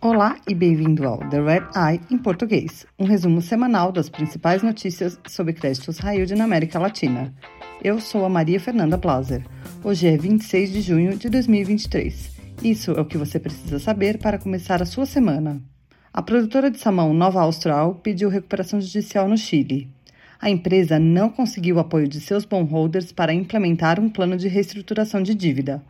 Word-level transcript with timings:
Olá 0.00 0.36
e 0.48 0.54
bem-vindo 0.54 1.06
ao 1.06 1.18
The 1.30 1.40
Red 1.40 1.68
Eye 1.74 2.00
em 2.10 2.16
português, 2.18 2.86
um 2.98 3.04
resumo 3.04 3.42
semanal 3.42 3.90
das 3.90 4.08
principais 4.08 4.62
notícias 4.62 5.18
sobre 5.26 5.52
créditos 5.52 5.98
yield 5.98 6.34
na 6.34 6.44
América 6.44 6.78
Latina. 6.78 7.34
Eu 7.82 8.00
sou 8.00 8.24
a 8.24 8.28
Maria 8.28 8.60
Fernanda 8.60 8.96
Blaser. 8.96 9.44
Hoje 9.82 10.06
é 10.06 10.16
26 10.16 10.70
de 10.70 10.80
junho 10.80 11.16
de 11.16 11.28
2023. 11.28 12.36
Isso 12.62 12.92
é 12.92 13.00
o 13.00 13.04
que 13.04 13.18
você 13.18 13.40
precisa 13.40 13.78
saber 13.78 14.18
para 14.18 14.38
começar 14.38 14.80
a 14.80 14.86
sua 14.86 15.06
semana. 15.06 15.60
A 16.12 16.22
produtora 16.22 16.70
de 16.70 16.78
salmão 16.78 17.12
Nova 17.12 17.40
Austral 17.40 17.96
pediu 17.96 18.28
recuperação 18.28 18.80
judicial 18.80 19.28
no 19.28 19.36
Chile. 19.36 19.88
A 20.40 20.48
empresa 20.48 20.98
não 20.98 21.30
conseguiu 21.30 21.76
o 21.76 21.80
apoio 21.80 22.06
de 22.06 22.20
seus 22.20 22.44
bondholders 22.44 23.10
para 23.10 23.34
implementar 23.34 23.98
um 23.98 24.08
plano 24.08 24.36
de 24.36 24.46
reestruturação 24.46 25.22
de 25.22 25.34
dívida. 25.34 25.82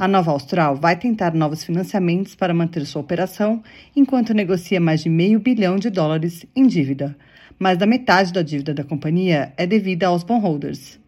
A 0.00 0.08
Nova 0.08 0.30
Austral 0.30 0.76
vai 0.76 0.96
tentar 0.96 1.34
novos 1.34 1.62
financiamentos 1.62 2.34
para 2.34 2.54
manter 2.54 2.86
sua 2.86 3.02
operação, 3.02 3.62
enquanto 3.94 4.32
negocia 4.32 4.80
mais 4.80 5.02
de 5.02 5.10
meio 5.10 5.38
bilhão 5.38 5.76
de 5.76 5.90
dólares 5.90 6.46
em 6.56 6.66
dívida. 6.66 7.14
Mais 7.58 7.76
da 7.76 7.84
metade 7.84 8.32
da 8.32 8.40
dívida 8.40 8.72
da 8.72 8.82
companhia 8.82 9.52
é 9.58 9.66
devida 9.66 10.06
aos 10.06 10.22
bondholders. 10.22 10.98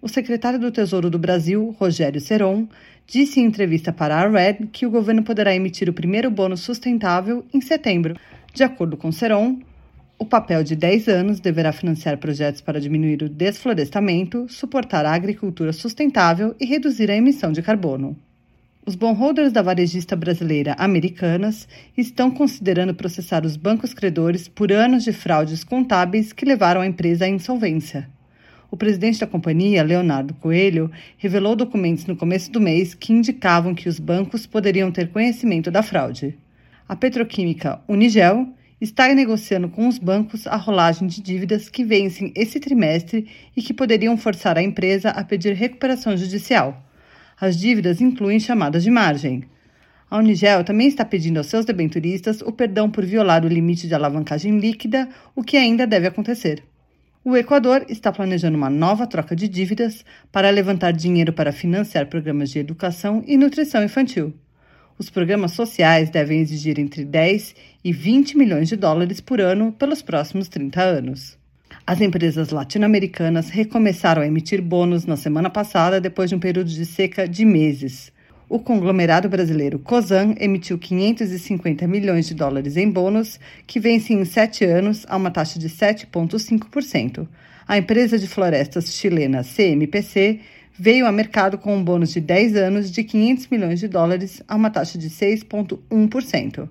O 0.00 0.08
secretário 0.08 0.58
do 0.58 0.72
Tesouro 0.72 1.10
do 1.10 1.18
Brasil, 1.18 1.76
Rogério 1.78 2.22
Seron, 2.22 2.66
disse 3.06 3.38
em 3.38 3.44
entrevista 3.44 3.92
para 3.92 4.16
a 4.16 4.26
Red 4.26 4.66
que 4.72 4.86
o 4.86 4.90
governo 4.90 5.22
poderá 5.22 5.54
emitir 5.54 5.90
o 5.90 5.92
primeiro 5.92 6.30
bônus 6.30 6.60
sustentável 6.60 7.44
em 7.52 7.60
setembro. 7.60 8.16
De 8.54 8.64
acordo 8.64 8.96
com 8.96 9.12
Seron, 9.12 9.60
o 10.22 10.24
papel 10.24 10.62
de 10.62 10.76
10 10.76 11.08
anos 11.08 11.40
deverá 11.40 11.72
financiar 11.72 12.16
projetos 12.16 12.60
para 12.60 12.80
diminuir 12.80 13.24
o 13.24 13.28
desflorestamento, 13.28 14.46
suportar 14.48 15.04
a 15.04 15.12
agricultura 15.12 15.72
sustentável 15.72 16.54
e 16.60 16.64
reduzir 16.64 17.10
a 17.10 17.16
emissão 17.16 17.50
de 17.50 17.60
carbono. 17.60 18.16
Os 18.86 18.94
bondholders 18.94 19.52
da 19.52 19.62
varejista 19.62 20.14
brasileira 20.14 20.76
Americanas 20.78 21.66
estão 21.98 22.30
considerando 22.30 22.94
processar 22.94 23.44
os 23.44 23.56
bancos 23.56 23.92
credores 23.92 24.46
por 24.46 24.70
anos 24.70 25.02
de 25.02 25.12
fraudes 25.12 25.64
contábeis 25.64 26.32
que 26.32 26.44
levaram 26.44 26.82
a 26.82 26.86
empresa 26.86 27.24
à 27.24 27.28
insolvência. 27.28 28.08
O 28.70 28.76
presidente 28.76 29.18
da 29.18 29.26
companhia, 29.26 29.82
Leonardo 29.82 30.34
Coelho, 30.34 30.88
revelou 31.18 31.56
documentos 31.56 32.06
no 32.06 32.14
começo 32.14 32.48
do 32.52 32.60
mês 32.60 32.94
que 32.94 33.12
indicavam 33.12 33.74
que 33.74 33.88
os 33.88 33.98
bancos 33.98 34.46
poderiam 34.46 34.92
ter 34.92 35.08
conhecimento 35.08 35.68
da 35.68 35.82
fraude. 35.82 36.38
A 36.88 36.94
petroquímica 36.94 37.80
Unigel 37.88 38.46
está 38.82 39.14
negociando 39.14 39.68
com 39.68 39.86
os 39.86 39.96
bancos 39.96 40.44
a 40.44 40.56
rolagem 40.56 41.06
de 41.06 41.22
dívidas 41.22 41.68
que 41.68 41.84
vencem 41.84 42.32
esse 42.34 42.58
trimestre 42.58 43.28
e 43.56 43.62
que 43.62 43.72
poderiam 43.72 44.16
forçar 44.16 44.58
a 44.58 44.62
empresa 44.62 45.10
a 45.10 45.22
pedir 45.22 45.54
recuperação 45.54 46.16
judicial. 46.16 46.84
As 47.40 47.56
dívidas 47.56 48.00
incluem 48.00 48.40
chamadas 48.40 48.82
de 48.82 48.90
margem. 48.90 49.44
A 50.10 50.18
Unigel 50.18 50.64
também 50.64 50.88
está 50.88 51.04
pedindo 51.04 51.38
aos 51.38 51.46
seus 51.46 51.64
debenturistas 51.64 52.42
o 52.42 52.50
perdão 52.50 52.90
por 52.90 53.04
violar 53.04 53.44
o 53.44 53.48
limite 53.48 53.86
de 53.86 53.94
alavancagem 53.94 54.58
líquida, 54.58 55.08
o 55.32 55.44
que 55.44 55.56
ainda 55.56 55.86
deve 55.86 56.08
acontecer. 56.08 56.64
O 57.24 57.36
Equador 57.36 57.86
está 57.88 58.10
planejando 58.10 58.56
uma 58.56 58.68
nova 58.68 59.06
troca 59.06 59.36
de 59.36 59.46
dívidas 59.46 60.04
para 60.32 60.50
levantar 60.50 60.92
dinheiro 60.92 61.32
para 61.32 61.52
financiar 61.52 62.08
programas 62.08 62.50
de 62.50 62.58
educação 62.58 63.22
e 63.28 63.36
nutrição 63.36 63.84
infantil. 63.84 64.34
Os 65.02 65.10
programas 65.10 65.50
sociais 65.50 66.10
devem 66.10 66.38
exigir 66.38 66.78
entre 66.78 67.04
10 67.04 67.56
e 67.82 67.92
20 67.92 68.38
milhões 68.38 68.68
de 68.68 68.76
dólares 68.76 69.20
por 69.20 69.40
ano 69.40 69.72
pelos 69.72 70.00
próximos 70.00 70.46
30 70.46 70.80
anos. 70.80 71.36
As 71.84 72.00
empresas 72.00 72.50
latino-americanas 72.50 73.48
recomeçaram 73.48 74.22
a 74.22 74.26
emitir 74.28 74.62
bônus 74.62 75.04
na 75.04 75.16
semana 75.16 75.50
passada 75.50 76.00
depois 76.00 76.30
de 76.30 76.36
um 76.36 76.38
período 76.38 76.70
de 76.70 76.86
seca 76.86 77.26
de 77.26 77.44
meses. 77.44 78.12
O 78.48 78.60
conglomerado 78.60 79.28
brasileiro 79.28 79.80
COSAN 79.80 80.36
emitiu 80.38 80.78
550 80.78 81.84
milhões 81.88 82.28
de 82.28 82.34
dólares 82.34 82.76
em 82.76 82.88
bônus, 82.88 83.40
que 83.66 83.80
vencem 83.80 84.20
em 84.20 84.24
sete 84.24 84.64
anos 84.64 85.04
a 85.08 85.16
uma 85.16 85.32
taxa 85.32 85.58
de 85.58 85.68
7,5%. 85.68 87.26
A 87.66 87.76
empresa 87.76 88.16
de 88.16 88.28
florestas 88.28 88.94
chilena 88.94 89.42
CMPC 89.42 90.38
veio 90.72 91.06
a 91.06 91.12
mercado 91.12 91.58
com 91.58 91.76
um 91.76 91.84
bônus 91.84 92.12
de 92.12 92.20
10 92.20 92.56
anos 92.56 92.90
de 92.90 93.04
500 93.04 93.48
milhões 93.48 93.80
de 93.80 93.88
dólares 93.88 94.42
a 94.48 94.56
uma 94.56 94.70
taxa 94.70 94.98
de 94.98 95.10
6,1%. 95.10 96.68